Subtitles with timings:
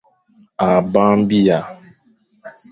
[0.65, 1.59] A bang biya.